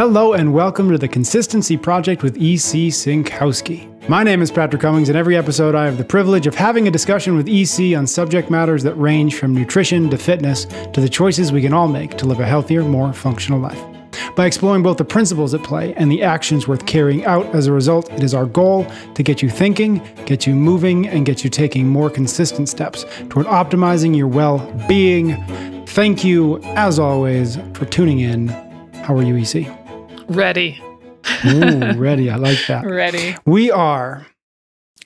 [0.00, 4.08] Hello and welcome to the Consistency Project with EC Synkowski.
[4.08, 6.90] My name is Patrick Cummings, and every episode I have the privilege of having a
[6.90, 11.52] discussion with EC on subject matters that range from nutrition to fitness to the choices
[11.52, 13.78] we can all make to live a healthier, more functional life.
[14.36, 17.72] By exploring both the principles at play and the actions worth carrying out as a
[17.74, 21.50] result, it is our goal to get you thinking, get you moving, and get you
[21.50, 25.36] taking more consistent steps toward optimizing your well being.
[25.88, 28.48] Thank you, as always, for tuning in.
[29.02, 29.79] How are you, EC?
[30.30, 30.80] Ready.
[31.44, 32.30] Ooh, ready.
[32.30, 32.86] I like that.
[32.86, 33.34] Ready.
[33.46, 34.24] We are.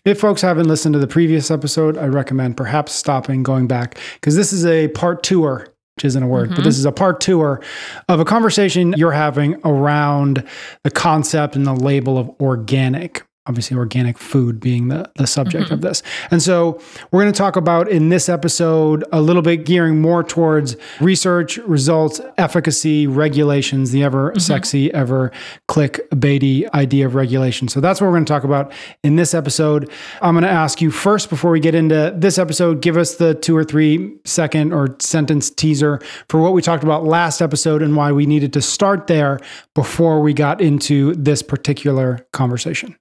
[0.05, 4.37] If folks haven't listened to the previous episode, I recommend perhaps stopping, going back, because
[4.37, 6.65] this is a part tour, which isn't a word, but mm-hmm.
[6.65, 7.63] this is a part tour
[8.11, 10.47] of a conversation you're having around
[10.83, 15.81] the concept and the label of organic obviously organic food being the, the subject of
[15.81, 15.89] mm-hmm.
[15.89, 16.03] this.
[16.31, 16.81] And so
[17.11, 21.59] we're going to talk about in this episode a little bit gearing more towards research,
[21.59, 24.39] results, efficacy, regulations, the ever mm-hmm.
[24.39, 25.31] sexy, ever
[25.69, 27.69] clickbaity idea of regulation.
[27.69, 29.91] So that's what we're going to talk about in this episode.
[30.23, 33.35] I'm going to ask you first before we get into this episode, give us the
[33.35, 37.95] two or three second or sentence teaser for what we talked about last episode and
[37.95, 39.39] why we needed to start there
[39.75, 42.97] before we got into this particular conversation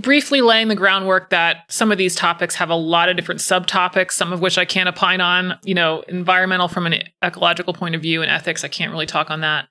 [0.00, 4.12] briefly laying the groundwork that some of these topics have a lot of different subtopics,
[4.12, 5.58] some of which I can't opine on.
[5.64, 9.30] You know, environmental from an ecological point of view and ethics, I can't really talk
[9.30, 9.68] on that.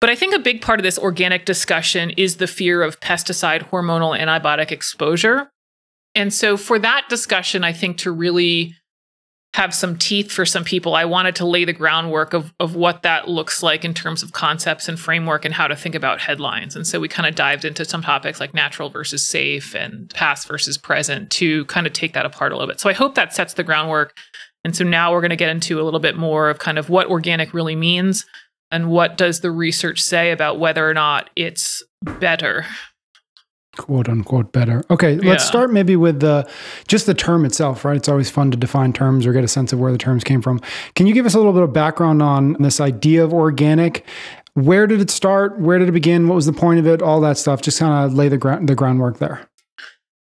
[0.00, 3.70] But I think a big part of this organic discussion is the fear of pesticide,
[3.70, 5.50] hormonal, antibiotic exposure.
[6.14, 8.74] And so, for that discussion, I think to really
[9.54, 13.04] have some teeth for some people, I wanted to lay the groundwork of, of what
[13.04, 16.74] that looks like in terms of concepts and framework and how to think about headlines.
[16.74, 20.48] And so we kind of dived into some topics like natural versus safe and past
[20.48, 22.80] versus present to kind of take that apart a little bit.
[22.80, 24.16] So I hope that sets the groundwork.
[24.64, 26.90] And so now we're going to get into a little bit more of kind of
[26.90, 28.26] what organic really means
[28.72, 32.66] and what does the research say about whether or not it's better
[33.76, 34.82] quote unquote better.
[34.90, 35.48] Okay, let's Yeah.
[35.48, 36.46] start maybe with the
[36.88, 37.96] just the term itself, right?
[37.96, 40.42] It's always fun to define terms or get a sense of where the terms came
[40.42, 40.60] from.
[40.94, 44.04] Can you give us a little bit of background on this idea of organic?
[44.54, 45.58] Where did it start?
[45.58, 46.28] Where did it begin?
[46.28, 47.02] What was the point of it?
[47.02, 47.60] All that stuff.
[47.62, 49.48] Just kind of lay the ground the groundwork there.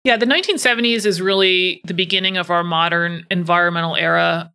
[0.04, 4.52] Yeah, the 1970s is really the beginning of our modern environmental era.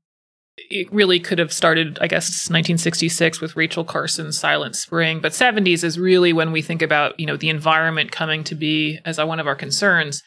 [0.58, 5.84] It really could have started, I guess, 1966 with Rachel Carson's Silent Spring, but 70s
[5.84, 9.40] is really when we think about, you know, the environment coming to be as one
[9.40, 10.22] of our concerns.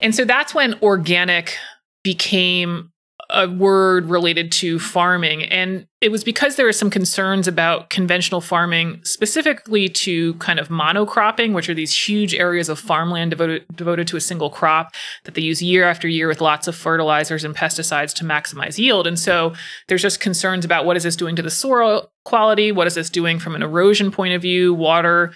[0.00, 1.56] And so that's when organic
[2.02, 2.90] became
[3.30, 5.42] a word related to farming.
[5.44, 10.68] And it was because there were some concerns about conventional farming, specifically to kind of
[10.68, 14.94] monocropping, which are these huge areas of farmland devoted, devoted to a single crop
[15.24, 19.06] that they use year after year with lots of fertilizers and pesticides to maximize yield.
[19.06, 19.54] And so
[19.88, 22.72] there's just concerns about what is this doing to the soil quality?
[22.72, 25.32] What is this doing from an erosion point of view, water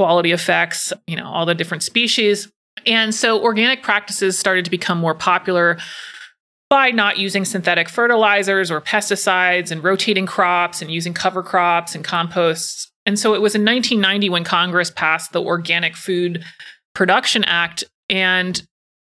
[0.00, 2.50] quality effects, you know, all the different species.
[2.86, 5.76] And so organic practices started to become more popular
[6.70, 12.04] by not using synthetic fertilizers or pesticides and rotating crops and using cover crops and
[12.04, 12.90] composts.
[13.04, 16.44] And so it was in 1990 when Congress passed the Organic Food
[16.94, 18.62] Production Act, and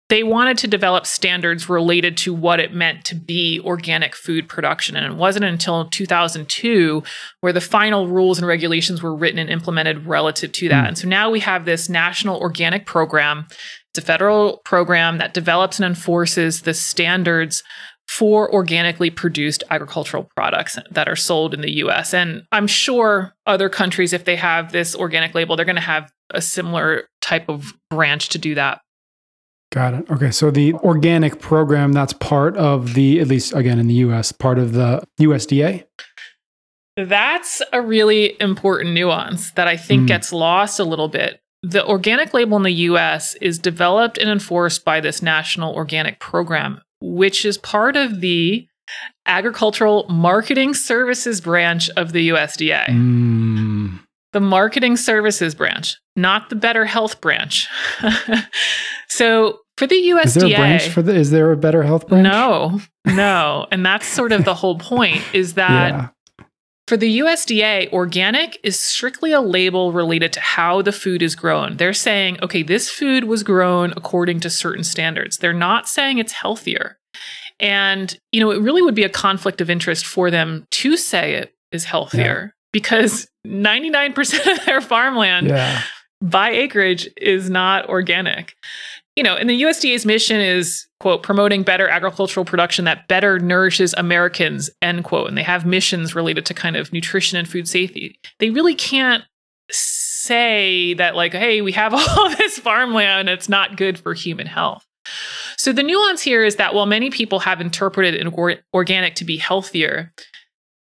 [0.10, 4.96] they wanted to develop standards related to what it meant to be organic food production.
[4.96, 7.02] And it wasn't until 2002
[7.42, 10.82] where the final rules and regulations were written and implemented relative to that.
[10.82, 10.88] Hmm.
[10.90, 13.48] And so now we have this national organic program.
[13.96, 17.64] It's a federal program that develops and enforces the standards
[18.10, 22.14] for organically produced agricultural products that are sold in the US.
[22.14, 26.12] And I'm sure other countries, if they have this organic label, they're going to have
[26.32, 28.82] a similar type of branch to do that.
[29.72, 30.12] Got it.
[30.12, 34.34] Okay, so the organic program that's part of the at least again in the US,
[34.34, 35.86] part of the USDA.
[36.98, 40.08] That's a really important nuance that I think Mm.
[40.08, 41.40] gets lost a little bit.
[41.70, 46.82] The organic label in the US is developed and enforced by this national organic program,
[47.02, 48.68] which is part of the
[49.26, 52.86] Agricultural Marketing Services branch of the USDA.
[52.86, 54.00] Mm.
[54.34, 57.68] The marketing services branch, not the better health branch.
[59.08, 61.16] so for the USDA, Is there a branch for the?
[61.16, 62.24] Is there a better health branch?
[62.24, 66.10] no, no, and that's sort of the whole point is that Yeah.
[66.88, 71.78] For the USDA, organic is strictly a label related to how the food is grown.
[71.78, 75.38] They're saying, okay, this food was grown according to certain standards.
[75.38, 76.98] They're not saying it's healthier.
[77.60, 81.34] And, you know, it really would be a conflict of interest for them to say
[81.36, 85.82] it is healthier because 99% of their farmland Yeah.
[86.22, 88.54] by acreage is not organic.
[89.16, 93.94] You know, and the USDA's mission is, quote, promoting better agricultural production that better nourishes
[93.98, 95.30] Americans, end quote.
[95.30, 98.20] And they have missions related to kind of nutrition and food safety.
[98.40, 99.24] They really can't
[99.72, 104.86] say that, like, hey, we have all this farmland, it's not good for human health.
[105.58, 108.34] So the nuance here is that while many people have interpreted an
[108.74, 110.12] organic to be healthier,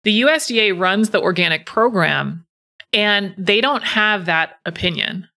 [0.04, 2.46] the USDA runs the organic program
[2.92, 5.28] and they don't have that opinion.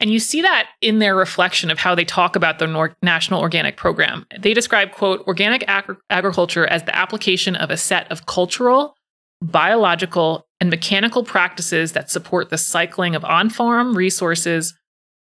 [0.00, 3.40] And you see that in their reflection of how they talk about the Nor- National
[3.40, 4.26] Organic Program.
[4.38, 8.94] They describe, quote, organic ag- agriculture as the application of a set of cultural,
[9.42, 14.74] biological, and mechanical practices that support the cycling of on farm resources,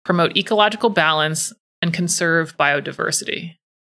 [0.05, 3.55] promote ecological balance, and conserve biodiversity.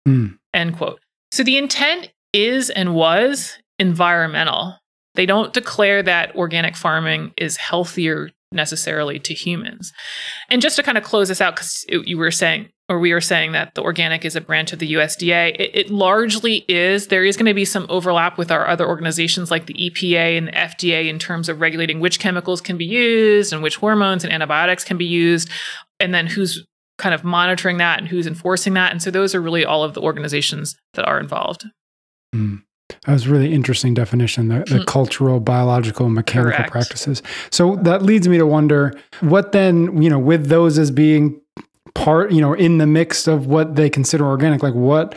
[0.07, 0.37] Mm.
[0.53, 0.99] End quote.
[1.31, 4.75] So the intent is and was environmental.
[5.15, 9.93] They don't declare that organic farming is healthier necessarily to humans.
[10.49, 13.21] And just to kind of close this out, because you were saying, or we were
[13.21, 17.07] saying that the organic is a branch of the USDA, it, it largely is.
[17.07, 20.47] There is going to be some overlap with our other organizations like the EPA and
[20.47, 24.33] the FDA in terms of regulating which chemicals can be used and which hormones and
[24.33, 25.49] antibiotics can be used,
[25.99, 26.65] and then who's
[26.97, 28.91] kind of monitoring that and who's enforcing that.
[28.91, 31.65] And so those are really all of the organizations that are involved.
[32.35, 32.63] Mm.
[33.09, 34.85] That was really interesting definition, the, the mm.
[34.85, 36.71] cultural, biological, mechanical Correct.
[36.71, 37.23] practices.
[37.49, 41.41] So that leads me to wonder what then, you know, with those as being
[41.95, 45.15] part, you know, in the mix of what they consider organic, like what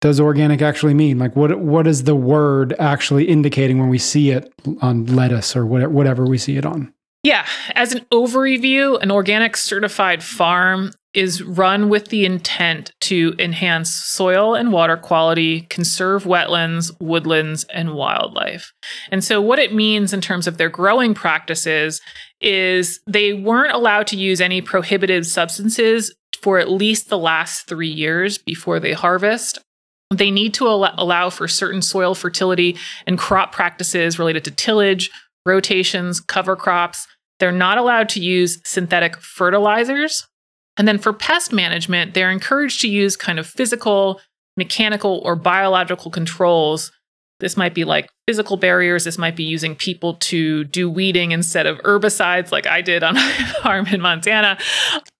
[0.00, 1.18] does organic actually mean?
[1.18, 5.66] Like what what is the word actually indicating when we see it on lettuce or
[5.66, 6.94] whatever, whatever we see it on?
[7.24, 7.44] Yeah,
[7.74, 14.54] as an overview, an organic certified farm is run with the intent to enhance soil
[14.54, 18.72] and water quality, conserve wetlands, woodlands, and wildlife.
[19.10, 22.02] And so, what it means in terms of their growing practices
[22.42, 27.88] is they weren't allowed to use any prohibited substances for at least the last three
[27.88, 29.58] years before they harvest.
[30.10, 32.76] They need to allow for certain soil fertility
[33.06, 35.10] and crop practices related to tillage,
[35.46, 37.08] rotations, cover crops.
[37.40, 40.26] They're not allowed to use synthetic fertilizers
[40.78, 44.20] and then for pest management, they're encouraged to use kind of physical,
[44.56, 46.92] mechanical, or biological controls.
[47.38, 49.04] This might be like physical barriers.
[49.04, 53.14] This might be using people to do weeding instead of herbicides, like I did on
[53.16, 54.58] my farm in Montana.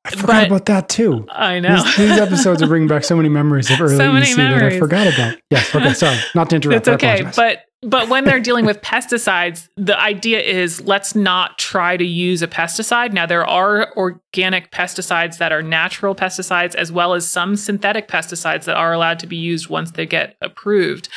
[0.04, 1.26] I forgot but, about that too.
[1.30, 1.82] I know.
[1.82, 4.78] These, these, episodes are bringing back so many memories of early so EC that I
[4.78, 5.36] forgot about.
[5.50, 5.74] Yes.
[5.74, 5.92] Okay.
[5.92, 6.18] Sorry.
[6.34, 6.86] Not to interrupt.
[6.86, 7.30] It's okay.
[7.36, 12.40] But but when they're dealing with pesticides, the idea is let's not try to use
[12.40, 13.12] a pesticide.
[13.12, 18.64] Now, there are organic pesticides that are natural pesticides, as well as some synthetic pesticides
[18.64, 21.08] that are allowed to be used once they get approved.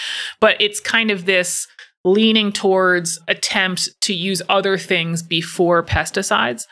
[0.41, 1.67] But it's kind of this
[2.03, 6.65] leaning towards attempt to use other things before pesticides.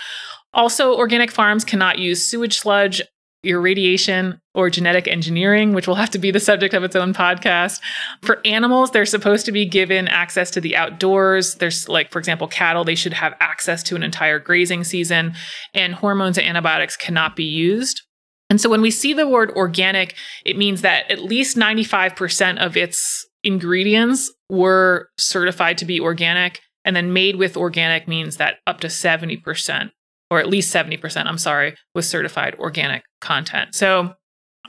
[0.54, 3.01] Also, organic farms cannot use sewage sludge
[3.48, 7.80] irradiation or genetic engineering, which will have to be the subject of its own podcast.
[8.22, 11.56] For animals, they're supposed to be given access to the outdoors.
[11.56, 15.34] There's like, for example, cattle, they should have access to an entire grazing season,
[15.74, 18.02] and hormones and antibiotics cannot be used.
[18.50, 20.16] And so when we see the word organic,
[20.46, 26.62] it means that at least 95% of its ingredients were certified to be organic.
[26.86, 29.92] And then made with organic means that up to 70%
[30.29, 33.75] or at least 70%, I'm sorry, was certified organic content.
[33.75, 34.15] So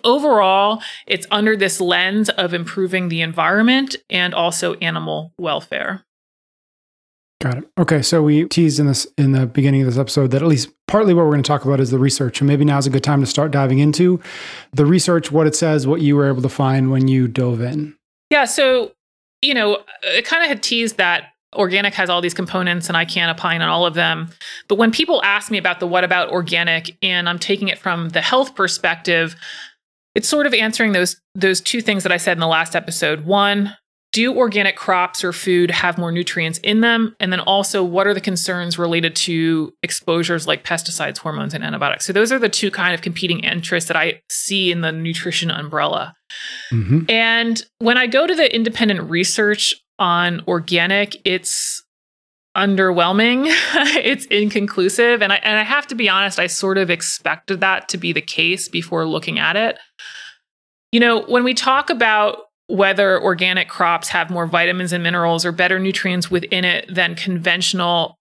[0.05, 6.05] overall, it's under this lens of improving the environment and also animal welfare.
[7.41, 7.65] Got it.
[7.79, 10.71] Okay, so we teased in this in the beginning of this episode that at least
[10.89, 13.05] partly what we're going to talk about is the research, and maybe now's a good
[13.05, 14.21] time to start diving into
[14.73, 17.97] the research, what it says, what you were able to find when you dove in.
[18.31, 18.93] Yeah, so
[19.41, 23.05] you know, it kind of had teased that organic has all these components and I
[23.05, 24.31] can't opine on all of them.
[24.69, 28.11] But when people ask me about the what about organic and I'm taking it from
[28.11, 29.35] the health perspective,
[30.15, 33.25] it's sort of answering those those two things that I said in the last episode.
[33.25, 33.77] One,
[34.13, 37.15] do organic crops or food have more nutrients in them?
[37.21, 42.07] And then also, what are the concerns related to exposures like pesticides, hormones, and antibiotics?
[42.07, 45.51] So, those are the two kind of competing interests that I see in the nutrition
[45.51, 46.15] umbrella.
[46.73, 47.11] Mm-hmm.
[47.11, 51.83] And when I go to the independent research on organic, it's
[52.57, 53.47] underwhelming.
[54.05, 55.23] it's inconclusive.
[55.23, 58.13] And I, and I have to be honest, I sort of expected that to be
[58.13, 59.79] the case before looking at it.
[60.93, 65.53] You know, when we talk about whether organic crops have more vitamins and minerals or
[65.53, 68.17] better nutrients within it than conventional,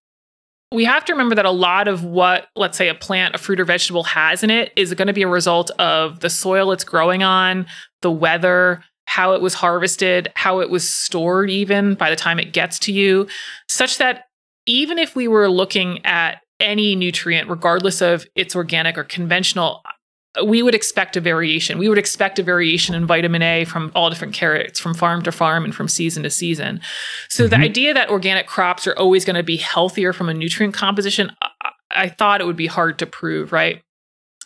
[0.72, 3.60] we have to remember that a lot of what, let's say, a plant, a fruit,
[3.60, 6.84] or vegetable has in it is going to be a result of the soil it's
[6.84, 7.66] growing on,
[8.02, 12.52] the weather, how it was harvested, how it was stored, even by the time it
[12.54, 13.26] gets to you,
[13.68, 14.26] such that
[14.66, 19.82] even if we were looking at any nutrient, regardless of its organic or conventional,
[20.46, 21.78] we would expect a variation.
[21.78, 25.32] We would expect a variation in vitamin A from all different carrots, from farm to
[25.32, 26.82] farm and from season to season.
[27.30, 27.50] So mm-hmm.
[27.50, 31.32] the idea that organic crops are always going to be healthier from a nutrient composition,
[31.92, 33.82] I thought it would be hard to prove, right?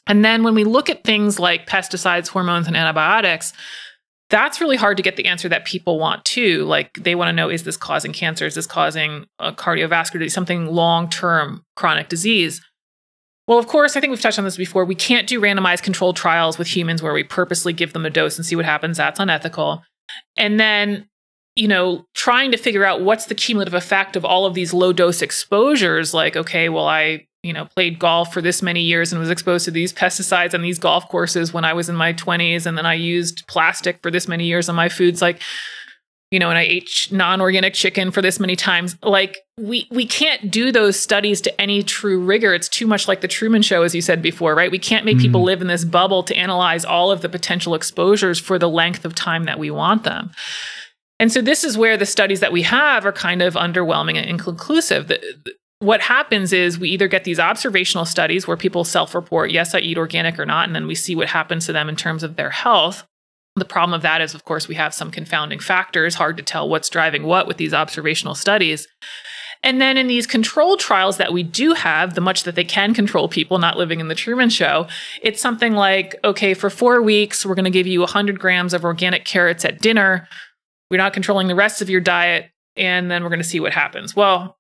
[0.06, 3.54] And then when we look at things like pesticides, hormones, and antibiotics,
[4.32, 6.64] that's really hard to get the answer that people want too.
[6.64, 8.46] Like they want to know is this causing cancer?
[8.48, 12.62] Is this causing a cardiovascular disease, something long term chronic disease?
[13.48, 14.86] Well, of course, I think we've touched on this before.
[14.86, 18.38] We can't do randomized controlled trials with humans where we purposely give them a dose
[18.38, 18.98] and see what happens.
[18.98, 19.84] That's unethical.
[20.38, 21.10] And then,
[21.56, 24.94] you know, trying to figure out what's the cumulative effect of all of these low
[24.94, 29.20] dose exposures, like, okay, well, I you know, played golf for this many years and
[29.20, 32.66] was exposed to these pesticides on these golf courses when I was in my 20s.
[32.66, 35.22] And then I used plastic for this many years on my foods.
[35.22, 35.42] Like,
[36.30, 38.96] you know, and I ate non-organic chicken for this many times.
[39.04, 42.54] Like we we can't do those studies to any true rigor.
[42.54, 44.72] It's too much like the Truman Show, as you said before, right?
[44.72, 45.22] We can't make mm.
[45.22, 49.04] people live in this bubble to analyze all of the potential exposures for the length
[49.04, 50.32] of time that we want them.
[51.20, 54.26] And so this is where the studies that we have are kind of underwhelming and
[54.26, 55.08] inconclusive.
[55.08, 55.22] The,
[55.82, 59.80] what happens is we either get these observational studies where people self report, yes, I
[59.80, 62.36] eat organic or not, and then we see what happens to them in terms of
[62.36, 63.04] their health.
[63.56, 66.70] The problem of that is, of course, we have some confounding factors, hard to tell
[66.70, 68.88] what's driving what with these observational studies.
[69.64, 72.94] And then in these control trials that we do have, the much that they can
[72.94, 74.88] control people not living in the Truman Show,
[75.24, 78.86] it's something like, okay, for four weeks, we're going to give you 100 grams of
[78.86, 80.28] organic carrots at dinner.
[80.92, 82.52] We're not controlling the rest of your diet.
[82.76, 84.16] And then we're going to see what happens.
[84.16, 84.58] Well,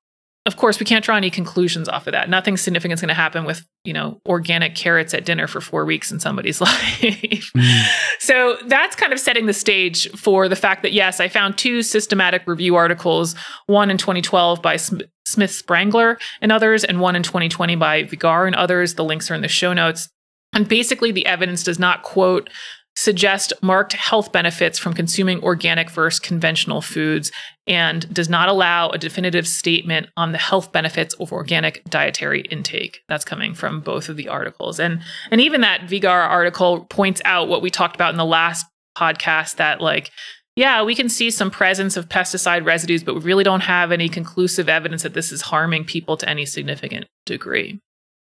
[0.48, 2.28] of course, we can't draw any conclusions off of that.
[2.28, 5.86] Nothing significant is going to happen with, you know, organic carrots at dinner for four
[5.86, 7.52] weeks in somebody's life.
[7.56, 7.86] Mm.
[8.20, 11.84] So that's kind of setting the stage for the fact that, yes, I found two
[11.84, 13.36] systematic review articles,
[13.68, 18.56] one in 2012 by Smith Spangler and others, and one in 2020 by Vigar and
[18.56, 18.96] others.
[18.96, 20.10] The links are in the show notes.
[20.54, 22.50] And basically, the evidence does not quote
[22.96, 27.32] suggest marked health benefits from consuming organic versus conventional foods
[27.66, 33.02] and does not allow a definitive statement on the health benefits of organic dietary intake.
[33.08, 34.80] That's coming from both of the articles.
[34.80, 38.66] And and even that Vigar article points out what we talked about in the last
[38.98, 40.12] podcast that like
[40.58, 44.10] yeah, we can see some presence of pesticide residues, but we really don't have any
[44.10, 47.80] conclusive evidence that this is harming people to any significant degree.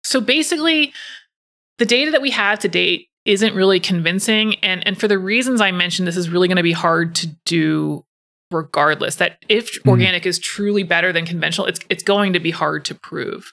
[0.04, 0.92] So basically,
[1.78, 4.56] the data that we have to date isn't really convincing.
[4.56, 7.28] And, and for the reasons I mentioned, this is really going to be hard to
[7.44, 8.04] do
[8.50, 9.16] regardless.
[9.16, 9.90] That if mm.
[9.90, 13.52] organic is truly better than conventional, it's, it's going to be hard to prove.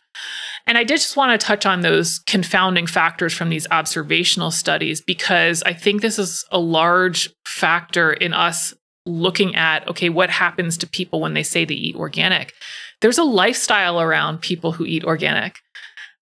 [0.67, 5.01] And I did just want to touch on those confounding factors from these observational studies
[5.01, 8.73] because I think this is a large factor in us
[9.05, 12.53] looking at okay, what happens to people when they say they eat organic?
[13.01, 15.59] There's a lifestyle around people who eat organic.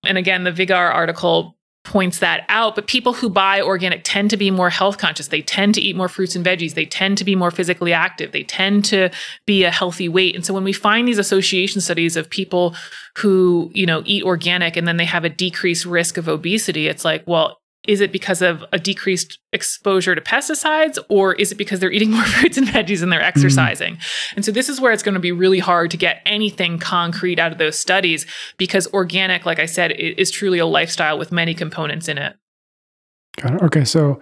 [0.06, 1.57] And again, the Vigar article
[1.88, 2.76] points that out.
[2.76, 5.30] But people who buy organic tend to be more health conscious.
[5.30, 6.74] They tend to eat more fruits and veggies.
[6.74, 8.34] They tend to be more physically active.
[8.34, 9.10] They tend to
[9.46, 10.36] be a healthy weight.
[10.36, 12.76] And so when we find these association studies of people
[13.18, 17.06] who, you know, eat organic and then they have a decreased risk of obesity, it's
[17.06, 21.80] like, well, is it because of a decreased exposure to pesticides or is it because
[21.80, 23.28] they're eating more fruits and veggies and they're mm-hmm.
[23.28, 24.34] exercising mm.
[24.36, 27.40] and so this is where it's going to be really hard to get anything concrete
[27.40, 28.26] out of those studies
[28.58, 32.36] because organic like i said is truly a lifestyle with many components in it
[33.38, 34.20] got it okay so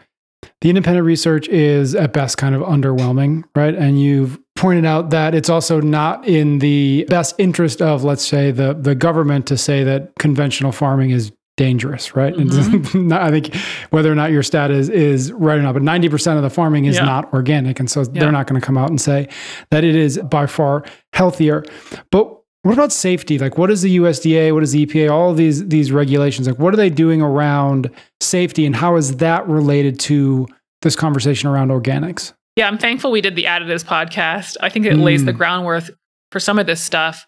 [0.62, 5.36] the independent research is at best kind of underwhelming right and you've pointed out that
[5.36, 9.84] it's also not in the best interest of let's say the the government to say
[9.84, 12.34] that conventional farming is dangerous, right?
[12.34, 13.14] Mm-hmm.
[13.14, 13.56] I think
[13.90, 16.50] whether or not your stat is is right or not, but ninety percent of the
[16.50, 17.06] farming is yeah.
[17.06, 18.08] not organic, and so yeah.
[18.22, 19.28] they're not going to come out and say
[19.72, 20.84] that it is by far
[21.14, 21.64] healthier.
[22.12, 23.38] But what about safety?
[23.38, 24.54] Like, what is the USDA?
[24.54, 25.12] What is the EPA?
[25.12, 27.90] All of these these regulations, like, what are they doing around
[28.22, 30.48] safety, and how is that related to
[30.82, 32.34] this conversation around organics?
[32.56, 34.56] Yeah, I'm thankful we did the additives podcast.
[34.62, 35.04] I think it mm.
[35.04, 35.38] lays the mm.
[35.38, 35.84] groundwork
[36.32, 37.26] for some of this stuff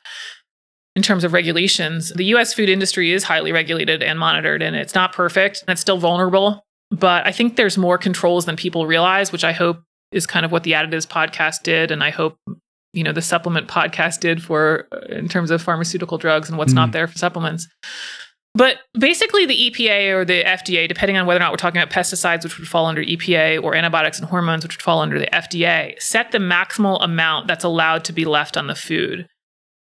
[0.98, 2.12] in terms of regulations.
[2.16, 5.80] The US food industry is highly regulated and monitored, and it's not perfect and it's
[5.80, 6.66] still vulnerable.
[6.90, 9.80] But I think there's more controls than people realize, which I hope
[10.12, 11.92] is kind of what the additives podcast did.
[11.92, 12.40] And I hope,
[12.94, 16.72] you know, the supplement podcast did for uh, in terms of pharmaceutical drugs and what's
[16.72, 16.78] mm.
[16.78, 17.68] not there for supplements.
[18.56, 21.94] But basically, the EPA or the FDA, depending on whether or not we're talking about
[21.94, 25.28] pesticides, which would fall under EPA, or antibiotics and hormones, which would fall under the
[25.28, 29.28] FDA, set the maximal amount that's allowed to be left on the food.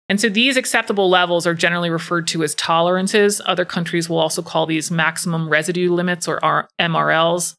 [0.10, 3.41] And so these acceptable levels are generally referred to as tolerances.
[3.45, 7.55] Other countries will also call these maximum residue limits or MRLs.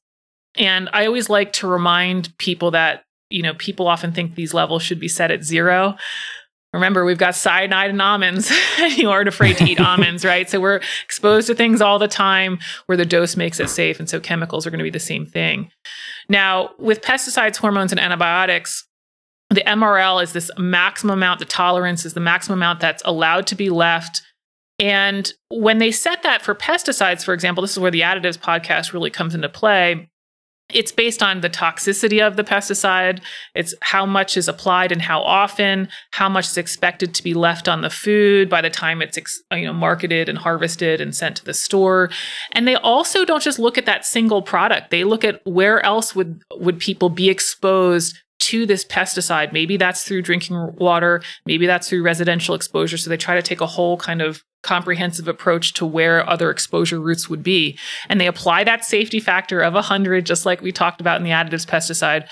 [0.56, 4.82] And I always like to remind people that, you know, people often think these levels
[4.82, 5.96] should be set at zero.
[6.72, 8.52] Remember, we've got cyanide and almonds.
[8.96, 10.50] you aren't afraid to eat almonds, right?
[10.50, 13.98] So we're exposed to things all the time where the dose makes it safe.
[13.98, 15.70] And so chemicals are going to be the same thing.
[16.28, 18.86] Now, with pesticides, hormones, and antibiotics,
[19.50, 23.54] the MRL is this maximum amount, the tolerance is the maximum amount that's allowed to
[23.54, 24.22] be left
[24.78, 28.92] And when they set that for pesticides, for example, this is where the additives podcast
[28.92, 30.08] really comes into play.
[30.72, 33.20] It's based on the toxicity of the pesticide.
[33.54, 37.68] It's how much is applied and how often, how much is expected to be left
[37.68, 39.18] on the food by the time it's
[39.52, 42.08] you know marketed and harvested and sent to the store.
[42.52, 44.90] And they also don't just look at that single product.
[44.90, 49.52] They look at where else would would people be exposed to this pesticide.
[49.52, 52.96] Maybe that's through drinking water, maybe that's through residential exposure.
[52.96, 57.00] So they try to take a whole kind of comprehensive approach to where other exposure
[57.00, 57.78] routes would be.
[58.08, 61.30] And they apply that safety factor of 100, just like we talked about in the
[61.30, 62.26] additives pesticide,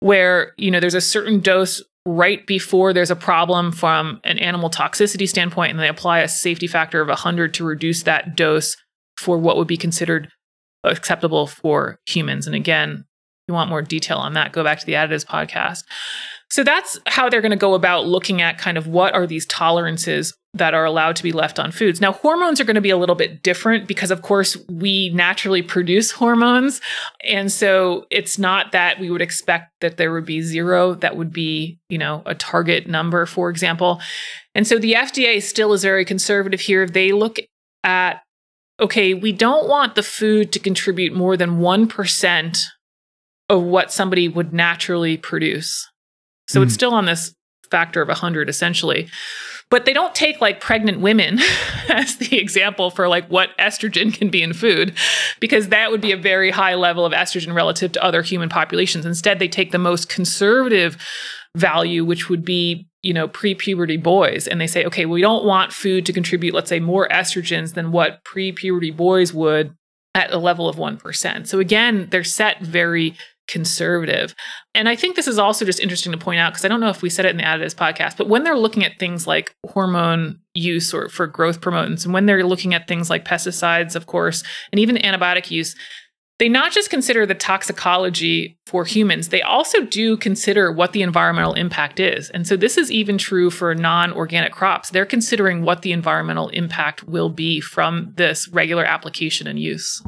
[0.00, 4.70] where, you know, there's a certain dose right before there's a problem from an animal
[4.70, 8.76] toxicity standpoint, and they apply a safety factor of 100 to reduce that dose
[9.16, 10.28] for what would be considered
[10.84, 12.46] acceptable for humans.
[12.46, 13.04] And again,
[13.48, 15.84] you want more detail on that, go back to the additives podcast.
[16.50, 19.44] So that's how they're going to go about looking at kind of what are these
[19.46, 22.00] tolerances that are allowed to be left on foods.
[22.00, 25.60] Now, hormones are going to be a little bit different because, of course, we naturally
[25.60, 26.80] produce hormones.
[27.22, 31.32] And so it's not that we would expect that there would be zero, that would
[31.32, 34.00] be, you know, a target number, for example.
[34.54, 36.86] And so the FDA still is very conservative here.
[36.86, 37.38] They look
[37.84, 38.22] at,
[38.80, 42.64] okay, we don't want the food to contribute more than 1%
[43.48, 45.86] of what somebody would naturally produce.
[46.48, 46.64] So mm.
[46.64, 47.34] it's still on this
[47.70, 49.08] factor of 100 essentially.
[49.70, 51.38] But they don't take like pregnant women
[51.88, 54.94] as the example for like what estrogen can be in food
[55.40, 59.04] because that would be a very high level of estrogen relative to other human populations.
[59.04, 60.96] Instead, they take the most conservative
[61.56, 65.72] value which would be you know pre-puberty boys and they say okay we don't want
[65.72, 69.74] food to contribute let's say more estrogens than what pre-puberty boys would
[70.18, 71.46] at a level of 1%.
[71.46, 73.14] So again, they're set very
[73.48, 74.34] conservative.
[74.74, 76.90] And I think this is also just interesting to point out because I don't know
[76.90, 79.54] if we said it in the additives podcast, but when they're looking at things like
[79.66, 84.06] hormone use or for growth promotants, and when they're looking at things like pesticides, of
[84.06, 85.74] course, and even antibiotic use,
[86.38, 91.54] they not just consider the toxicology for humans, they also do consider what the environmental
[91.54, 92.30] impact is.
[92.30, 94.90] And so this is even true for non organic crops.
[94.90, 100.00] They're considering what the environmental impact will be from this regular application and use.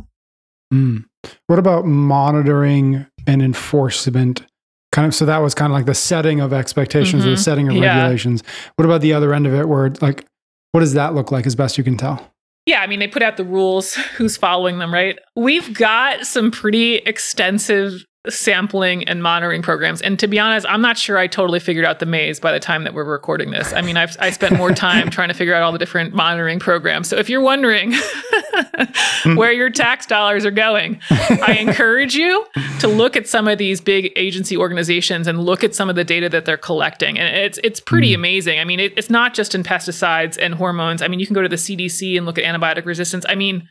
[0.72, 1.04] Mm.
[1.48, 4.44] What about monitoring and enforcement?
[4.92, 7.28] Kind of, so that was kind of like the setting of expectations mm-hmm.
[7.28, 7.42] or the mm-hmm.
[7.42, 7.96] setting of yeah.
[7.96, 8.42] regulations.
[8.76, 10.26] What about the other end of it, where like,
[10.72, 12.32] what does that look like as best you can tell?
[12.66, 15.18] Yeah, I mean, they put out the rules, who's following them, right?
[15.36, 20.02] We've got some pretty extensive sampling and monitoring programs.
[20.02, 22.60] And to be honest, I'm not sure I totally figured out the maze by the
[22.60, 23.72] time that we're recording this.
[23.72, 26.58] I mean, I've I spent more time trying to figure out all the different monitoring
[26.58, 27.08] programs.
[27.08, 27.94] So if you're wondering
[29.36, 32.44] where your tax dollars are going, I encourage you
[32.80, 36.04] to look at some of these big agency organizations and look at some of the
[36.04, 37.18] data that they're collecting.
[37.18, 38.16] And it's it's pretty mm.
[38.16, 38.60] amazing.
[38.60, 41.00] I mean, it, it's not just in pesticides and hormones.
[41.00, 43.24] I mean, you can go to the CDC and look at antibiotic resistance.
[43.30, 43.66] I mean,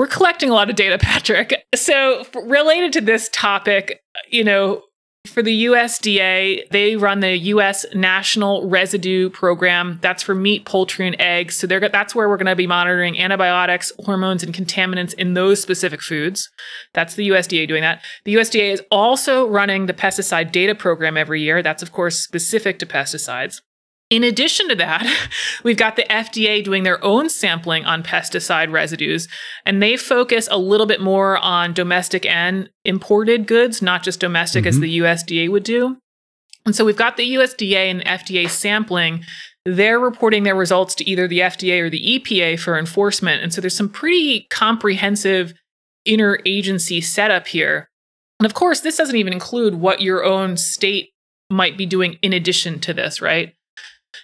[0.00, 1.62] we're collecting a lot of data, Patrick.
[1.74, 4.82] So, related to this topic, you know,
[5.26, 9.98] for the USDA, they run the US National Residue Program.
[10.00, 11.56] That's for meat, poultry, and eggs.
[11.56, 16.00] So that's where we're going to be monitoring antibiotics, hormones, and contaminants in those specific
[16.00, 16.48] foods.
[16.94, 18.02] That's the USDA doing that.
[18.24, 21.62] The USDA is also running the pesticide data program every year.
[21.62, 23.60] That's, of course, specific to pesticides.
[24.10, 25.06] In addition to that,
[25.64, 29.28] we've got the FDA doing their own sampling on pesticide residues,
[29.64, 34.62] and they focus a little bit more on domestic and imported goods, not just domestic
[34.62, 34.68] mm-hmm.
[34.68, 35.96] as the USDA would do.
[36.66, 39.24] And so we've got the USDA and FDA sampling.
[39.64, 43.42] They're reporting their results to either the FDA or the EPA for enforcement.
[43.42, 45.54] And so there's some pretty comprehensive
[46.06, 47.88] interagency setup here.
[48.38, 51.10] And of course, this doesn't even include what your own state
[51.50, 53.54] might be doing in addition to this, right?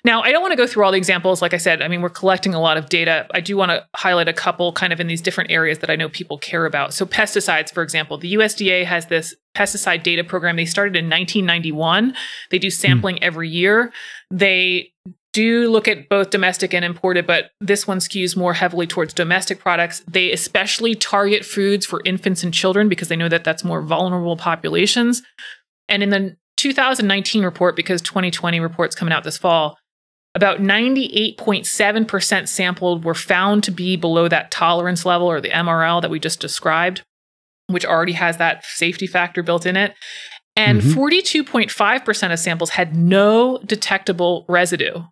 [0.05, 1.40] Now, I don't want to go through all the examples.
[1.40, 3.27] Like I said, I mean, we're collecting a lot of data.
[3.33, 5.96] I do want to highlight a couple kind of in these different areas that I
[5.96, 6.92] know people care about.
[6.92, 10.57] So, pesticides, for example, the USDA has this pesticide data program.
[10.57, 12.14] They started in 1991.
[12.51, 13.22] They do sampling mm.
[13.22, 13.92] every year.
[14.31, 14.92] They
[15.37, 19.59] do look at both domestic and imported, but this one skews more heavily towards domestic
[19.59, 20.03] products.
[20.09, 24.38] They especially target foods for infants and children because they know that that's more vulnerable
[24.38, 25.22] populations.
[25.90, 29.79] And in the 2019 report, because 2020 reports coming out this fall,
[30.35, 36.11] about 98.7% sampled were found to be below that tolerance level or the MRL that
[36.11, 37.03] we just described,
[37.69, 39.95] which already has that safety factor built in it.
[40.55, 40.99] And mm-hmm.
[40.99, 45.05] 42.5% of samples had no detectable residue.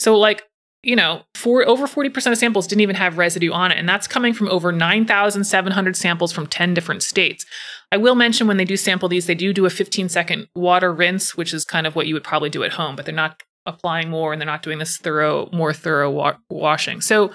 [0.00, 0.44] So, like,
[0.82, 3.78] you know, for over 40% of samples didn't even have residue on it.
[3.78, 7.44] And that's coming from over 9,700 samples from 10 different states.
[7.90, 10.92] I will mention when they do sample these, they do do a 15 second water
[10.92, 13.42] rinse, which is kind of what you would probably do at home, but they're not
[13.66, 17.00] applying more and they're not doing this thorough, more thorough wa- washing.
[17.00, 17.32] So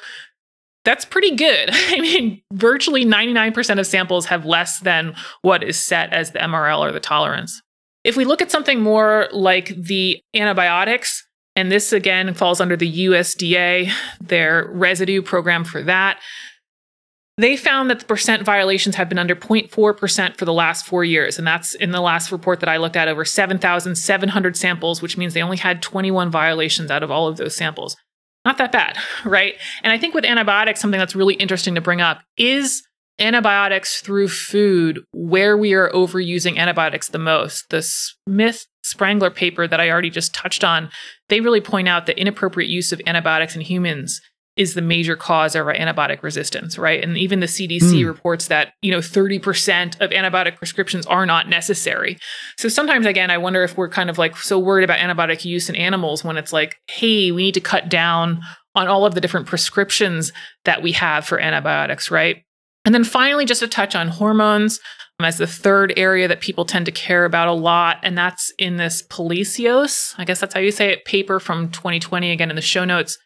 [0.85, 1.69] that's pretty good.
[1.73, 6.79] I mean, virtually 99% of samples have less than what is set as the MRL
[6.79, 7.61] or the tolerance.
[8.03, 13.05] If we look at something more like the antibiotics, and this again falls under the
[13.05, 16.19] USDA, their residue program for that.
[17.38, 21.39] They found that the percent violations have been under 0.4% for the last four years.
[21.39, 25.34] And that's in the last report that I looked at over 7,700 samples, which means
[25.34, 27.98] they only had 21 violations out of all of those samples.
[28.46, 29.56] Not that bad, right?
[29.84, 32.84] And I think with antibiotics, something that's really interesting to bring up is
[33.19, 37.69] antibiotics through food where we are overusing antibiotics the most.
[37.69, 40.89] The Smith Spangler paper that I already just touched on,
[41.30, 44.22] they really point out that inappropriate use of antibiotics in humans
[44.55, 47.03] is the major cause of our antibiotic resistance, right?
[47.03, 48.05] And even the CDC mm.
[48.05, 52.17] reports that, you know, 30% of antibiotic prescriptions are not necessary.
[52.57, 55.69] So sometimes again, I wonder if we're kind of like so worried about antibiotic use
[55.69, 58.41] in animals when it's like, hey, we need to cut down
[58.75, 60.31] on all of the different prescriptions
[60.65, 62.43] that we have for antibiotics, right?
[62.85, 64.79] And then finally, just a touch on hormones
[65.19, 67.97] um, as the third area that people tend to care about a lot.
[68.03, 72.31] And that's in this Palacios, I guess that's how you say it, paper from 2020,
[72.31, 73.17] again in the show notes.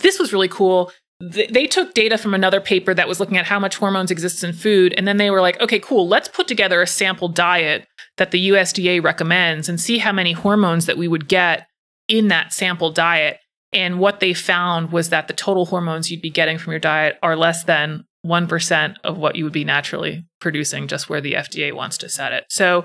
[0.00, 0.92] This was really cool.
[1.20, 4.54] They took data from another paper that was looking at how much hormones exists in
[4.54, 4.94] food.
[4.96, 7.86] And then they were like, okay, cool, let's put together a sample diet
[8.16, 11.66] that the USDA recommends and see how many hormones that we would get
[12.08, 13.38] in that sample diet.
[13.72, 17.18] And what they found was that the total hormones you'd be getting from your diet
[17.22, 21.72] are less than 1% of what you would be naturally producing just where the FDA
[21.72, 22.44] wants to set it.
[22.48, 22.84] So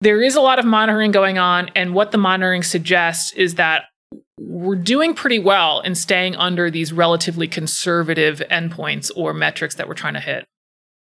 [0.00, 1.70] there is a lot of monitoring going on.
[1.74, 3.84] And what the monitoring suggests is that
[4.40, 9.94] we're doing pretty well in staying under these relatively conservative endpoints or metrics that we're
[9.94, 10.46] trying to hit.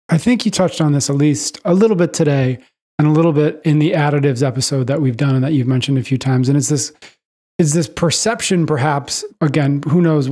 [0.09, 2.57] I think you touched on this at least a little bit today
[2.97, 5.97] and a little bit in the additives episode that we've done and that you've mentioned
[5.97, 6.49] a few times.
[6.49, 6.91] And it's this
[7.57, 10.29] is this perception perhaps again who knows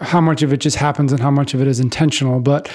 [0.00, 2.70] how much of it just happens and how much of it is intentional but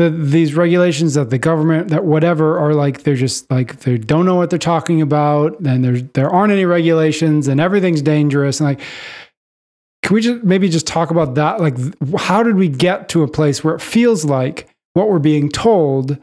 [0.00, 4.24] the, these regulations that the government that whatever are like they're just like they don't
[4.24, 8.68] know what they're talking about and there there aren't any regulations and everything's dangerous and
[8.70, 8.80] like
[10.02, 11.76] can we just maybe just talk about that like
[12.18, 16.18] how did we get to a place where it feels like what we're being told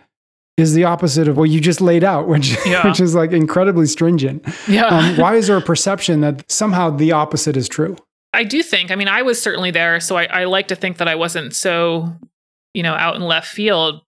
[0.57, 2.85] is the opposite of what you just laid out, which yeah.
[2.85, 4.43] which is like incredibly stringent.
[4.67, 4.87] Yeah.
[4.87, 7.95] Um, why is there a perception that somehow the opposite is true?
[8.33, 8.91] I do think.
[8.91, 11.55] I mean, I was certainly there, so I, I like to think that I wasn't
[11.55, 12.13] so,
[12.77, 14.01] you know, out in left field.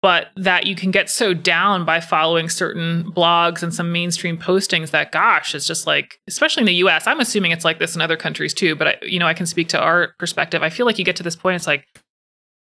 [0.00, 4.92] But that you can get so down by following certain blogs and some mainstream postings
[4.92, 7.08] that, gosh, it's just like, especially in the U.S.
[7.08, 8.76] I'm assuming it's like this in other countries too.
[8.76, 10.62] But I, you know, I can speak to our perspective.
[10.62, 11.84] I feel like you get to this point, it's like,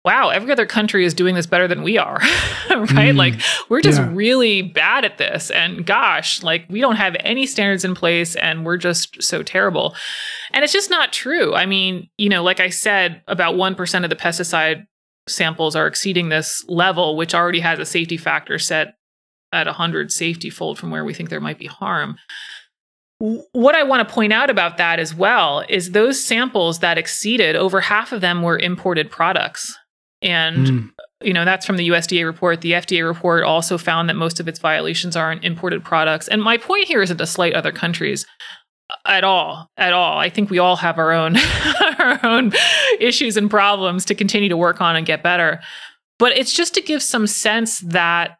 [0.06, 2.14] wow, every other country is doing this better than we are,
[2.70, 3.12] right?
[3.12, 3.34] Mm, like
[3.68, 4.08] we're just yeah.
[4.14, 5.50] really bad at this.
[5.50, 9.96] And gosh, like we don't have any standards in place and we're just so terrible.
[10.52, 11.54] And it's just not true.
[11.54, 14.86] I mean, you know, like I said, about 1% of the pesticide
[15.28, 18.94] samples are exceeding this level, which already has a safety factor set
[19.52, 22.16] at 100 safety fold from where we think there might be harm.
[23.18, 27.56] What I want to point out about that as well is those samples that exceeded,
[27.56, 29.76] over half of them were imported products.
[30.20, 30.90] And mm.
[31.22, 32.60] you know, that's from the USDA report.
[32.60, 36.28] The FDA report also found that most of its violations are in imported products.
[36.28, 38.26] And my point here isn't to slight other countries
[39.04, 41.36] at all at all i think we all have our own
[41.98, 42.52] our own
[43.00, 45.60] issues and problems to continue to work on and get better
[46.18, 48.38] but it's just to give some sense that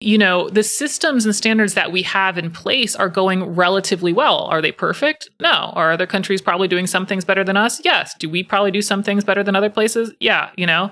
[0.00, 4.44] you know, the systems and standards that we have in place are going relatively well.
[4.44, 5.30] Are they perfect?
[5.40, 5.72] No.
[5.74, 7.80] Are other countries probably doing some things better than us?
[7.82, 8.14] Yes.
[8.18, 10.12] Do we probably do some things better than other places?
[10.20, 10.90] Yeah, you know.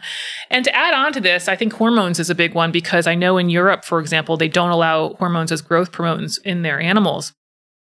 [0.49, 3.15] And to add on to this, I think hormones is a big one because I
[3.15, 7.35] know in Europe, for example, they don't allow hormones as growth promotants in their animals.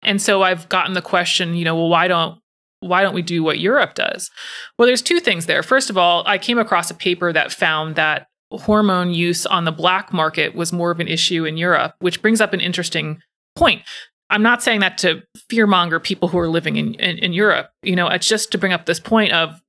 [0.02, 2.38] And so I've gotten the question, you know, well, why don't
[2.80, 4.28] why don't we do what Europe does?
[4.76, 5.62] Well, there's two things there.
[5.62, 9.72] First of all, I came across a paper that found that hormone use on the
[9.72, 13.22] black market was more of an issue in Europe, which brings up an interesting
[13.54, 13.82] point.
[14.30, 17.70] I'm not saying that to fearmonger people who are living in, in, in Europe.
[17.82, 19.61] You know, it's just to bring up this point of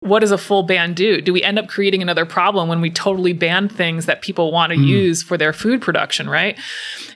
[0.00, 1.20] what does a full ban do?
[1.20, 4.72] Do we end up creating another problem when we totally ban things that people want
[4.72, 4.86] to mm.
[4.86, 6.58] use for their food production, right?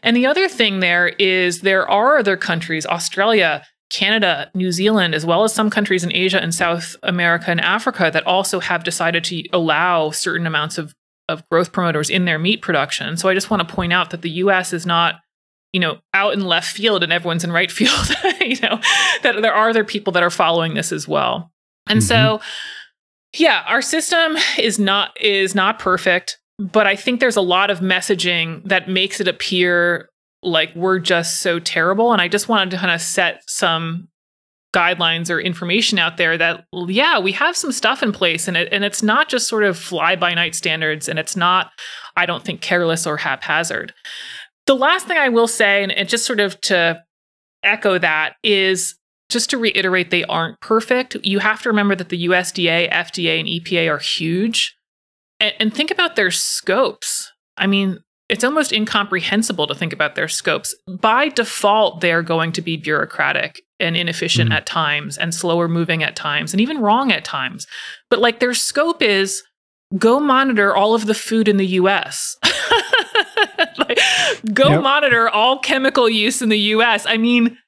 [0.03, 5.25] And the other thing there is there are other countries, Australia, Canada, New Zealand, as
[5.25, 9.23] well as some countries in Asia and South America and Africa that also have decided
[9.25, 10.95] to allow certain amounts of
[11.29, 13.17] of growth promoters in their meat production.
[13.17, 15.21] So I just want to point out that the US is not
[15.73, 18.79] you know out in left field and everyone's in right field you know
[19.23, 21.51] that there are other people that are following this as well
[21.89, 22.07] and mm-hmm.
[22.07, 22.41] so
[23.37, 27.81] yeah our system is not is not perfect but i think there's a lot of
[27.81, 30.09] messaging that makes it appear
[30.43, 34.09] like we're just so terrible and i just wanted to kind of set some
[34.75, 38.69] guidelines or information out there that yeah we have some stuff in place and it,
[38.73, 41.71] and it's not just sort of fly by night standards and it's not
[42.17, 43.93] i don't think careless or haphazard
[44.67, 46.99] the last thing i will say and, and just sort of to
[47.63, 48.97] echo that is
[49.33, 53.49] just to reiterate they aren't perfect you have to remember that the usda fda and
[53.49, 54.77] epa are huge
[55.41, 57.99] and, and think about their scopes i mean
[58.33, 60.75] it's almost incomprehensible to think about their scopes.
[60.89, 64.55] By default, they're going to be bureaucratic and inefficient mm.
[64.55, 67.67] at times and slower moving at times and even wrong at times.
[68.09, 69.43] But like their scope is
[69.99, 72.39] go monitor all of the food in the US.
[73.79, 73.99] like,
[74.55, 74.83] go yep.
[74.83, 77.05] monitor all chemical use in the US.
[77.05, 77.59] I mean,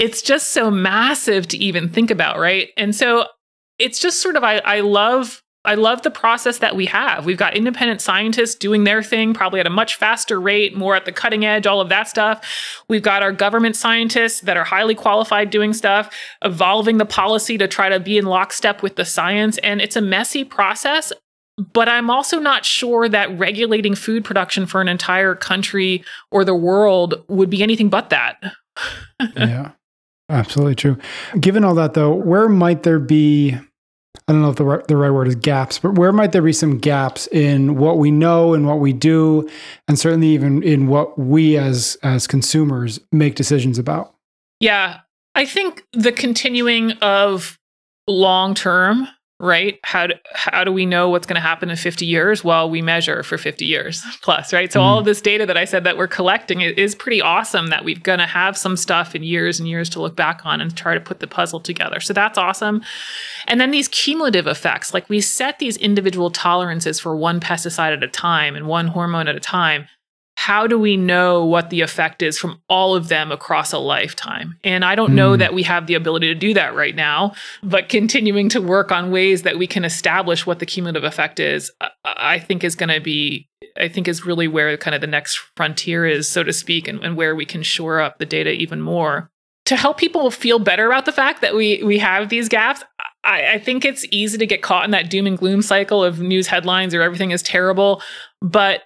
[0.00, 2.70] it's just so massive to even think about, right?
[2.76, 3.26] And so
[3.78, 7.26] it's just sort of I, I love I love the process that we have.
[7.26, 11.04] We've got independent scientists doing their thing, probably at a much faster rate, more at
[11.04, 12.82] the cutting edge, all of that stuff.
[12.88, 17.68] We've got our government scientists that are highly qualified doing stuff, evolving the policy to
[17.68, 19.58] try to be in lockstep with the science.
[19.58, 21.12] And it's a messy process.
[21.74, 26.54] But I'm also not sure that regulating food production for an entire country or the
[26.54, 28.42] world would be anything but that.
[29.36, 29.72] yeah,
[30.30, 30.96] absolutely true.
[31.38, 33.58] Given all that, though, where might there be
[34.26, 36.42] I don't know if the right, the right word is gaps, but where might there
[36.42, 39.48] be some gaps in what we know and what we do,
[39.88, 44.14] and certainly even in what we as as consumers make decisions about?
[44.60, 45.00] Yeah,
[45.34, 47.58] I think the continuing of
[48.06, 49.08] long term
[49.40, 49.80] right?
[49.84, 52.44] How do, how do we know what's going to happen in 50 years?
[52.44, 54.70] Well, we measure for 50 years plus, right?
[54.70, 54.82] So mm.
[54.82, 57.98] all of this data that I said that we're collecting is pretty awesome that we're
[57.98, 60.92] going to have some stuff in years and years to look back on and try
[60.92, 62.00] to put the puzzle together.
[62.00, 62.82] So that's awesome.
[63.48, 68.04] And then these cumulative effects, like we set these individual tolerances for one pesticide at
[68.04, 69.86] a time and one hormone at a time
[70.40, 74.56] how do we know what the effect is from all of them across a lifetime?
[74.64, 75.16] And I don't mm.
[75.16, 75.40] know hmm.
[75.40, 79.10] that we have the ability to do that right now, but continuing to work on
[79.10, 81.70] ways that we can establish what the cumulative effect is,
[82.06, 85.38] I think is going to be, I think is really where kind of the next
[85.58, 88.80] frontier is, so to speak, and, and where we can shore up the data even
[88.80, 89.30] more.
[89.66, 92.82] To help people feel better about the fact that we we have these gaps,
[93.24, 96.18] I, I think it's easy to get caught in that doom and gloom cycle of
[96.18, 98.00] news headlines or everything is terrible.
[98.40, 98.84] But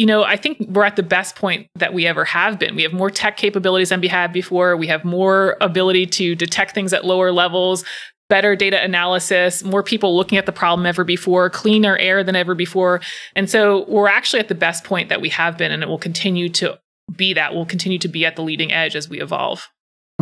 [0.00, 2.74] you know, I think we're at the best point that we ever have been.
[2.74, 4.74] We have more tech capabilities than we had before.
[4.74, 7.84] We have more ability to detect things at lower levels,
[8.30, 12.54] better data analysis, more people looking at the problem ever before, cleaner air than ever
[12.54, 13.02] before.
[13.36, 15.98] And so we're actually at the best point that we have been, and it will
[15.98, 16.80] continue to
[17.14, 17.52] be that.
[17.52, 19.68] We'll continue to be at the leading edge as we evolve.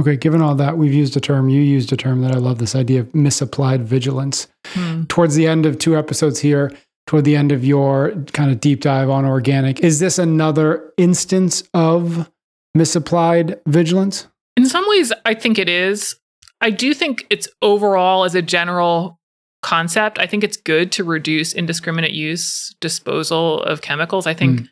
[0.00, 2.58] Okay, given all that, we've used a term, you used a term that I love
[2.58, 4.48] this idea of misapplied vigilance.
[4.66, 5.04] Hmm.
[5.04, 6.72] Towards the end of two episodes here,
[7.09, 9.81] toward the end of your kind of deep dive on organic.
[9.81, 12.31] Is this another instance of
[12.75, 14.29] misapplied vigilance?
[14.59, 16.14] In some ways, I think it is.
[16.61, 19.18] I do think it's overall, as a general
[19.62, 24.27] concept, I think it's good to reduce indiscriminate use, disposal of chemicals.
[24.27, 24.68] I think, mm.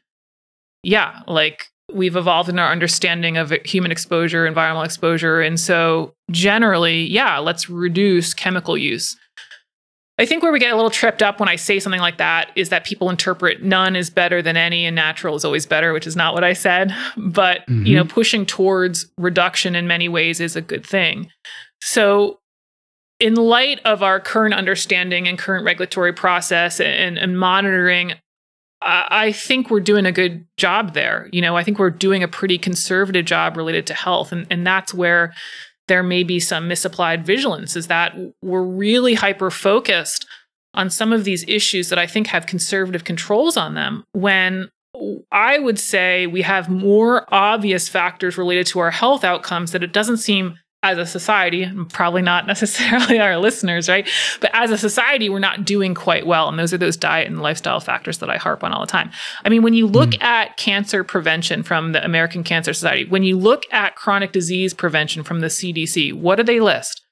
[0.83, 5.41] yeah, like we've evolved in our understanding of human exposure, environmental exposure.
[5.41, 9.17] And so, generally, yeah, let's reduce chemical use.
[10.19, 12.51] I think where we get a little tripped up when I say something like that
[12.57, 16.07] is that people interpret none is better than any and natural is always better, which
[16.07, 16.95] is not what I said.
[17.19, 17.85] But, mm-hmm.
[17.85, 21.31] you know, pushing towards reduction in many ways is a good thing.
[21.83, 22.41] So,
[23.19, 28.13] in light of our current understanding and current regulatory process and, and monitoring,
[28.83, 31.29] I think we're doing a good job there.
[31.33, 34.33] You know, I think we're doing a pretty conservative job related to health.
[34.33, 35.33] And, and that's where
[35.89, 40.27] there may be some misapplied vigilance is that we're really hyper focused
[40.75, 44.69] on some of these issues that I think have conservative controls on them when
[45.31, 49.93] I would say we have more obvious factors related to our health outcomes that it
[49.93, 50.59] doesn't seem
[50.93, 54.09] as a society, probably not necessarily our listeners, right?
[54.41, 56.49] But as a society, we're not doing quite well.
[56.49, 59.11] And those are those diet and lifestyle factors that I harp on all the time.
[59.45, 60.23] I mean, when you look mm.
[60.23, 65.23] at cancer prevention from the American Cancer Society, when you look at chronic disease prevention
[65.23, 67.06] from the CDC, what do they list?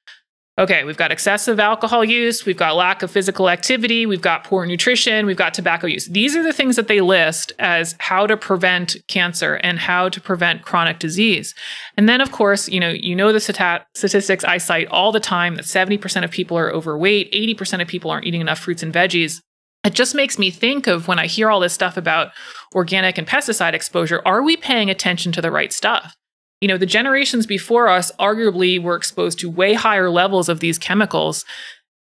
[0.56, 4.64] Okay, we've got excessive alcohol use, we've got lack of physical activity, we've got poor
[4.64, 6.06] nutrition, we've got tobacco use.
[6.06, 10.20] These are the things that they list as how to prevent cancer and how to
[10.20, 11.56] prevent chronic disease.
[11.96, 15.56] And then of course, you know, you know the statistics I cite all the time
[15.56, 19.40] that 70% of people are overweight, 80% of people aren't eating enough fruits and veggies.
[19.82, 22.30] It just makes me think of when I hear all this stuff about
[22.76, 26.14] organic and pesticide exposure, are we paying attention to the right stuff?
[26.60, 30.78] You know, the generations before us arguably were exposed to way higher levels of these
[30.78, 31.44] chemicals.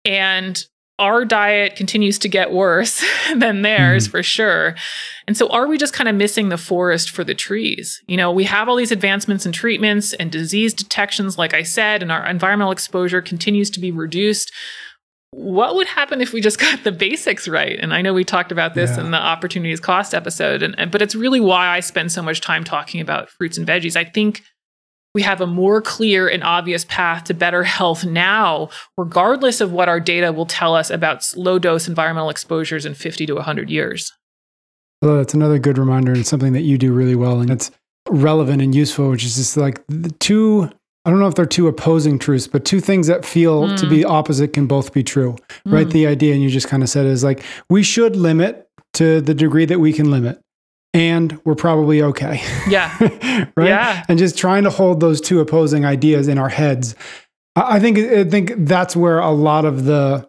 [0.06, 0.64] And
[1.00, 3.04] our diet continues to get worse
[3.36, 4.12] than theirs mm.
[4.12, 4.76] for sure.
[5.28, 8.02] And so are we just kind of missing the forest for the trees?
[8.08, 12.02] You know, we have all these advancements and treatments and disease detections, like I said,
[12.02, 14.52] and our environmental exposure continues to be reduced.
[15.34, 17.78] What would happen if we just got the basics right?
[17.80, 19.04] And I know we talked about this yeah.
[19.04, 22.42] in the opportunities cost episode, and, and but it's really why I spend so much
[22.42, 23.96] time talking about fruits and veggies.
[23.96, 24.44] I think
[25.14, 29.88] we have a more clear and obvious path to better health now, regardless of what
[29.88, 34.12] our data will tell us about low dose environmental exposures in 50 to 100 years.
[35.02, 37.42] Well, that's another good reminder and something that you do really well.
[37.42, 37.70] And it's
[38.10, 40.70] relevant and useful, which is just like the two,
[41.06, 43.78] I don't know if they're two opposing truths, but two things that feel mm.
[43.78, 45.36] to be opposite can both be true,
[45.66, 45.74] mm.
[45.74, 45.90] right?
[45.90, 49.34] The idea, and you just kind of said, is like we should limit to the
[49.34, 50.40] degree that we can limit
[50.94, 52.42] and we're probably okay.
[52.68, 52.96] Yeah.
[53.58, 53.68] right.
[53.68, 54.06] Yeah.
[54.08, 56.96] And just trying to hold those two opposing ideas in our heads.
[57.56, 60.28] I think I think that's where a lot of the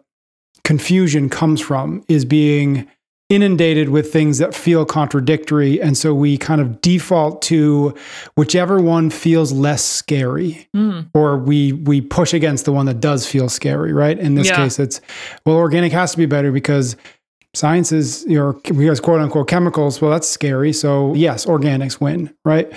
[0.63, 2.87] confusion comes from is being
[3.29, 7.91] inundated with things that feel contradictory and so we kind of default to
[8.35, 11.09] whichever one feels less scary mm.
[11.15, 14.57] or we we push against the one that does feel scary right in this yeah.
[14.57, 15.01] case it's
[15.43, 16.95] well organic has to be better because
[17.55, 22.71] science is your because quote unquote chemicals well that's scary so yes organics win right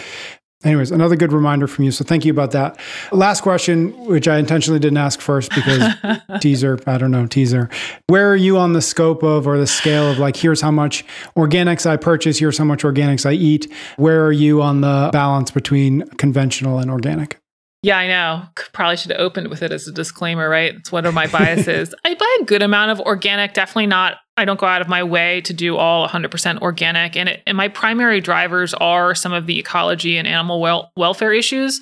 [0.65, 2.79] anyways another good reminder from you so thank you about that
[3.13, 5.95] last question which i intentionally didn't ask first because
[6.41, 7.71] teaser i don't know teaser
[8.09, 11.05] where are you on the scope of or the scale of like here's how much
[11.37, 15.51] organics i purchase here's how much organics i eat where are you on the balance
[15.51, 17.41] between conventional and organic
[17.83, 18.43] yeah, I know.
[18.73, 20.75] Probably should have opened with it as a disclaimer, right?
[20.75, 21.95] It's one of my biases.
[22.05, 24.17] I buy a good amount of organic, definitely not.
[24.39, 27.17] I don't go out of my way to do all 100% organic.
[27.17, 31.33] And, it, and my primary drivers are some of the ecology and animal wel- welfare
[31.33, 31.81] issues,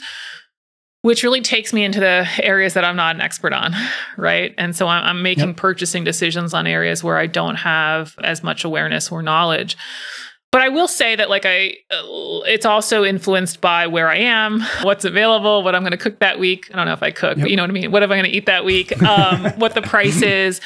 [1.02, 3.74] which really takes me into the areas that I'm not an expert on,
[4.16, 4.54] right?
[4.56, 5.56] And so I'm, I'm making yep.
[5.56, 9.76] purchasing decisions on areas where I don't have as much awareness or knowledge
[10.52, 14.62] but I will say that like I uh, it's also influenced by where I am,
[14.82, 16.70] what's available, what I'm going to cook that week.
[16.72, 17.44] I don't know if I cook, yep.
[17.44, 17.92] but you know what I mean?
[17.92, 19.02] What am I going to eat that week?
[19.02, 20.62] Um, what the price is,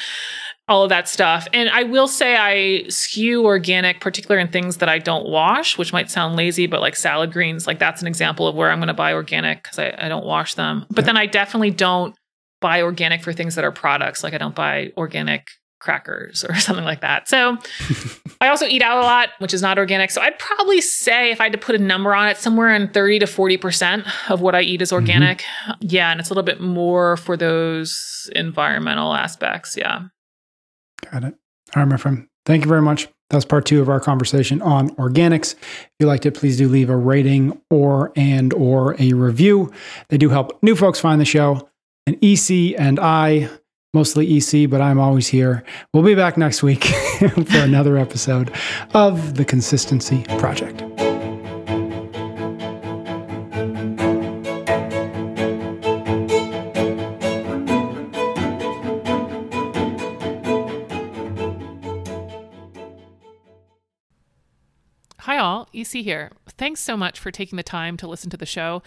[0.67, 1.47] all of that stuff.
[1.53, 5.91] And I will say I skew organic, particularly in things that I don't wash, which
[5.91, 8.87] might sound lazy, but like salad greens, like that's an example of where I'm going
[8.87, 10.85] to buy organic because I, I, don't wash them.
[10.89, 11.05] But yep.
[11.07, 12.15] then I definitely don't
[12.61, 14.23] buy organic for things that are products.
[14.23, 15.47] Like I don't buy organic
[15.79, 17.27] crackers or something like that.
[17.27, 17.57] So
[18.41, 20.11] I also eat out a lot, which is not organic.
[20.11, 22.87] So I'd probably say if I had to put a number on it, somewhere in
[22.87, 24.95] 30 to 40% of what I eat is mm-hmm.
[24.95, 25.39] organic.
[25.39, 25.71] Mm-hmm.
[25.81, 26.11] Yeah.
[26.11, 29.75] And it's a little bit more for those environmental aspects.
[29.75, 30.03] Yeah.
[31.09, 31.35] Got it.
[31.75, 32.27] All right, my friend.
[32.45, 33.07] Thank you very much.
[33.29, 35.53] That's part two of our conversation on organics.
[35.53, 39.71] If you liked it, please do leave a rating or and or a review.
[40.09, 41.69] They do help new folks find the show.
[42.05, 43.49] And EC and I
[43.93, 45.63] mostly EC, but I'm always here.
[45.93, 46.85] We'll be back next week
[47.19, 48.51] for another episode
[48.93, 51.10] of The Consistency Project.
[65.81, 66.31] EC here.
[66.49, 68.81] Thanks so much for taking the time to listen to the show.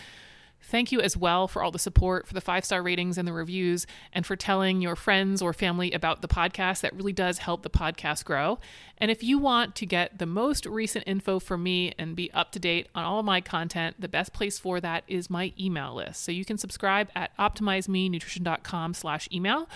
[0.67, 3.35] Thank you as well for all the support, for the five star ratings and the
[3.35, 6.81] reviews, and for telling your friends or family about the podcast.
[6.81, 8.59] That really does help the podcast grow.
[8.97, 12.51] And if you want to get the most recent info from me and be up
[12.53, 15.95] to date on all of my content, the best place for that is my email
[15.95, 16.23] list.
[16.23, 19.69] So you can subscribe at optimizeme slash email.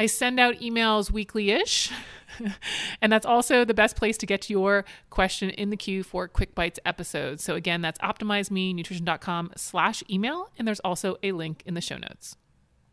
[0.00, 1.92] I send out emails weekly ish.
[3.02, 6.54] and that's also the best place to get your question in the queue for Quick
[6.54, 7.44] Bites episodes.
[7.44, 10.48] So again, that's optimizemenutrition.com slash email.
[10.58, 12.38] And there's also a link in the show notes.